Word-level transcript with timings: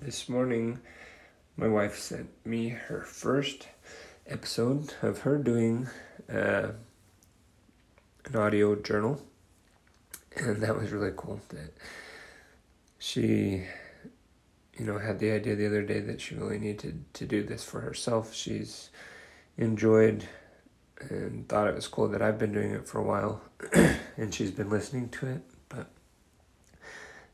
this 0.00 0.28
morning 0.28 0.80
my 1.56 1.68
wife 1.68 1.98
sent 1.98 2.28
me 2.44 2.68
her 2.68 3.00
first 3.00 3.68
episode 4.26 4.92
of 5.02 5.20
her 5.20 5.38
doing 5.38 5.88
uh, 6.30 6.68
an 8.26 8.36
audio 8.36 8.74
journal, 8.76 9.22
and 10.36 10.62
that 10.62 10.76
was 10.76 10.90
really 10.90 11.12
cool. 11.16 11.40
That 11.48 11.72
she, 12.98 13.64
you 14.78 14.84
know, 14.84 14.98
had 14.98 15.18
the 15.18 15.30
idea 15.30 15.56
the 15.56 15.66
other 15.66 15.82
day 15.82 16.00
that 16.00 16.20
she 16.20 16.34
really 16.34 16.58
needed 16.58 17.04
to 17.14 17.24
do 17.24 17.42
this 17.42 17.64
for 17.64 17.80
herself. 17.80 18.34
She's 18.34 18.90
enjoyed 19.56 20.28
and 21.08 21.48
thought 21.48 21.68
it 21.68 21.74
was 21.74 21.88
cool 21.88 22.08
that 22.08 22.20
I've 22.20 22.38
been 22.38 22.52
doing 22.52 22.72
it 22.72 22.86
for 22.86 22.98
a 22.98 23.02
while, 23.02 23.40
and 24.16 24.34
she's 24.34 24.50
been 24.50 24.68
listening 24.68 25.08
to 25.10 25.26
it. 25.26 25.42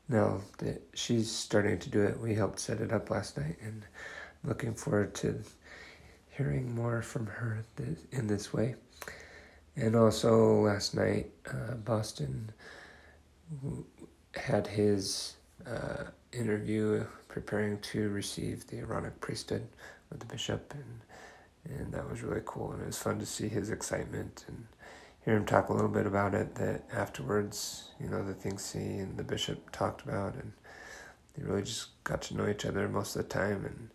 Now 0.09 0.41
that 0.59 0.83
she's 0.95 1.31
starting 1.31 1.79
to 1.79 1.91
do 1.91 2.03
it, 2.03 2.19
we 2.19 2.35
helped 2.35 2.59
set 2.59 2.81
it 2.81 2.93
up 2.93 3.11
last 3.11 3.39
night, 3.39 3.57
and 3.63 3.85
looking 4.45 4.75
forward 4.75 5.15
to 5.17 5.43
hearing 6.31 6.75
more 6.75 7.03
from 7.03 7.27
her 7.27 7.65
in 8.11 8.27
this 8.27 8.53
way. 8.53 8.75
And 9.77 9.97
also 9.97 10.61
last 10.61 10.95
night, 10.95 11.31
uh, 11.51 11.75
Boston 11.77 12.51
had 14.35 14.67
his 14.67 15.37
uh, 15.67 16.05
interview 16.33 17.05
preparing 17.29 17.79
to 17.81 18.11
receive 18.11 18.67
the 18.67 18.79
Aaronic 18.79 19.21
priesthood 19.21 19.67
with 20.11 20.21
the 20.21 20.27
bishop, 20.27 20.75
and 20.75 21.01
and 21.79 21.93
that 21.93 22.09
was 22.11 22.23
really 22.23 22.43
cool. 22.45 22.73
And 22.73 22.83
it 22.83 22.87
was 22.87 22.99
fun 22.99 23.19
to 23.21 23.27
see 23.27 23.49
his 23.49 23.71
excitement 23.71 24.45
and 24.49 24.67
hear 25.25 25.37
him 25.37 25.45
talk 25.45 25.69
a 25.69 25.73
little 25.73 25.91
bit 25.91 26.07
about 26.07 26.35
it. 26.35 26.55
That 26.57 26.85
afterwards, 26.93 27.91
you 28.01 28.09
know, 28.09 28.25
the 28.25 28.35
things 28.35 28.73
he 28.73 28.79
and 28.79 29.17
the 29.17 29.25
bishop 29.25 29.71
talked 29.71 30.03
about, 30.03 30.35
and 30.35 30.53
they 31.35 31.43
really 31.45 31.63
just 31.63 32.03
got 32.05 32.23
to 32.23 32.37
know 32.37 32.49
each 32.49 32.65
other 32.65 32.89
most 32.89 33.17
of 33.17 33.23
the 33.23 33.29
time. 33.29 33.65
And 33.65 33.91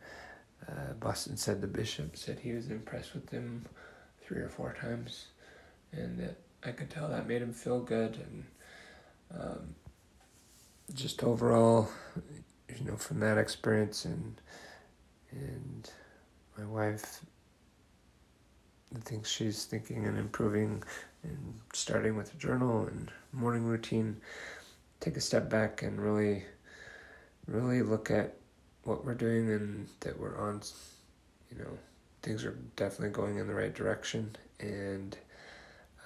uh, 0.70 0.94
Boston 0.94 1.38
said 1.38 1.62
the 1.62 1.68
bishop 1.68 2.16
said 2.18 2.40
he 2.40 2.54
was 2.54 2.70
impressed 2.70 3.14
with 3.14 3.30
him 3.30 3.66
three 4.22 4.42
or 4.42 4.50
four 4.50 4.76
times, 4.80 5.28
and 5.92 6.20
that 6.20 6.38
I 6.64 6.72
could 6.72 6.90
tell 6.90 7.08
that 7.10 7.28
made 7.28 7.42
him 7.42 7.54
feel 7.54 7.80
good 7.80 8.18
and 8.18 8.44
um, 9.40 9.76
just 10.94 11.24
overall, 11.24 11.90
you 12.70 12.86
know, 12.86 12.96
from 12.96 13.20
that 13.20 13.38
experience 13.38 14.06
and 14.06 14.40
and 15.32 15.90
my 16.58 16.66
wife, 16.66 17.22
the 18.98 19.10
things 19.10 19.30
she's 19.30 19.66
thinking 19.66 20.06
and 20.06 20.18
improving 20.18 20.84
and 21.24 21.60
starting 21.74 22.16
with 22.16 22.34
a 22.34 22.38
journal 22.38 22.88
and 22.88 23.12
morning 23.32 23.64
routine, 23.66 24.18
take 25.00 25.18
a 25.18 25.22
step 25.22 25.50
back 25.50 25.84
and 25.84 26.02
really, 26.02 26.44
really 27.48 27.82
look 27.82 28.12
at 28.12 28.36
what 28.84 29.06
we're 29.06 29.14
doing 29.14 29.50
and 29.52 29.88
that 30.00 30.20
we're 30.20 30.38
on, 30.38 30.62
you 31.52 31.58
know, 31.60 31.78
things 32.22 32.46
are 32.46 32.58
definitely 32.76 33.10
going 33.10 33.38
in 33.38 33.48
the 33.48 33.54
right 33.54 33.74
direction. 33.74 34.36
And 34.60 35.18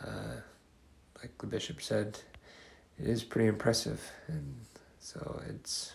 uh, 0.04 0.36
like 1.20 1.38
the 1.38 1.48
bishop 1.48 1.82
said, 1.82 2.20
it 3.00 3.08
is 3.08 3.24
pretty 3.24 3.48
impressive. 3.48 4.02
And 4.28 4.56
so 5.00 5.42
it's 5.48 5.94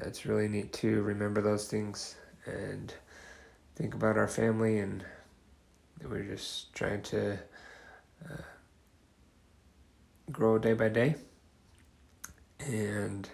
it's 0.00 0.26
really 0.26 0.48
neat 0.48 0.72
to 0.72 1.02
remember 1.02 1.40
those 1.40 1.68
things 1.68 2.16
and 2.46 2.92
think 3.76 3.94
about 3.94 4.18
our 4.18 4.28
family 4.28 4.78
and 4.78 5.04
we're 6.08 6.22
just 6.22 6.74
trying 6.74 7.02
to 7.02 7.38
uh, 8.24 8.42
grow 10.30 10.58
day 10.58 10.74
by 10.74 10.88
day. 10.88 11.16
And 12.60 13.28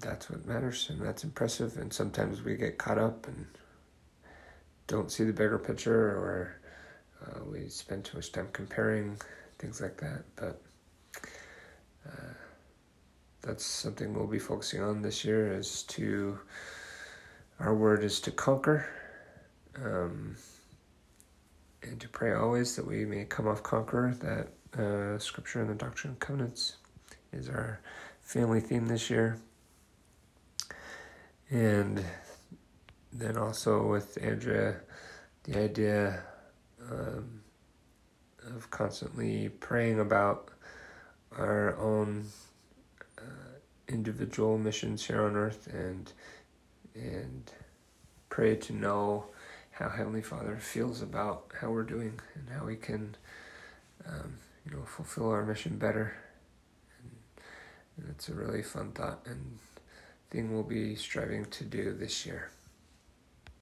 that's 0.00 0.28
what 0.30 0.46
matters 0.46 0.88
and 0.90 1.00
that's 1.00 1.24
impressive. 1.24 1.76
And 1.76 1.92
sometimes 1.92 2.42
we 2.42 2.56
get 2.56 2.78
caught 2.78 2.98
up 2.98 3.26
and 3.26 3.46
don't 4.86 5.10
see 5.10 5.24
the 5.24 5.32
bigger 5.32 5.58
picture 5.58 6.10
or 6.10 6.60
uh, 7.24 7.44
we 7.50 7.68
spend 7.68 8.04
too 8.04 8.18
much 8.18 8.32
time 8.32 8.48
comparing 8.52 9.16
things 9.58 9.80
like 9.80 9.96
that. 9.98 10.24
But 10.36 10.62
uh, 12.06 12.32
that's 13.40 13.64
something 13.64 14.12
we'll 14.12 14.26
be 14.26 14.38
focusing 14.38 14.82
on 14.82 15.02
this 15.02 15.24
year 15.24 15.52
is 15.52 15.82
to 15.84 16.38
our 17.60 17.74
word 17.74 18.02
is 18.02 18.20
to 18.20 18.30
conquer. 18.30 18.86
Um, 19.82 20.36
and 21.84 22.00
to 22.00 22.08
pray 22.08 22.32
always 22.32 22.76
that 22.76 22.86
we 22.86 23.04
may 23.04 23.24
come 23.24 23.46
off 23.46 23.62
conqueror 23.62 24.14
that 24.20 24.48
uh, 24.80 25.18
scripture 25.18 25.60
and 25.60 25.70
the 25.70 25.74
doctrine 25.74 26.12
and 26.12 26.20
covenants 26.20 26.76
is 27.32 27.48
our 27.48 27.80
family 28.22 28.60
theme 28.60 28.86
this 28.86 29.10
year. 29.10 29.38
And 31.50 32.04
then 33.12 33.36
also 33.36 33.86
with 33.86 34.18
Andrea, 34.22 34.76
the 35.44 35.58
idea 35.58 36.22
um, 36.90 37.42
of 38.46 38.70
constantly 38.70 39.48
praying 39.48 40.00
about 40.00 40.50
our 41.36 41.76
own 41.78 42.26
uh, 43.18 43.22
individual 43.88 44.58
missions 44.58 45.06
here 45.06 45.22
on 45.22 45.36
earth 45.36 45.68
and 45.72 46.12
and 46.94 47.50
pray 48.28 48.54
to 48.54 48.72
know 48.72 49.26
how 49.74 49.88
Heavenly 49.88 50.22
Father 50.22 50.56
feels 50.56 51.02
about 51.02 51.46
how 51.60 51.70
we're 51.70 51.82
doing 51.82 52.20
and 52.34 52.48
how 52.50 52.64
we 52.64 52.76
can 52.76 53.16
um, 54.06 54.34
you 54.64 54.76
know 54.76 54.84
fulfill 54.84 55.30
our 55.30 55.44
mission 55.44 55.78
better 55.78 56.14
and, 56.98 57.10
and 57.96 58.14
it's 58.14 58.28
a 58.28 58.34
really 58.34 58.62
fun 58.62 58.92
thought 58.92 59.20
and 59.26 59.58
thing 60.30 60.52
we'll 60.52 60.62
be 60.62 60.94
striving 60.94 61.44
to 61.46 61.64
do 61.64 61.92
this 61.92 62.26
year. 62.26 62.50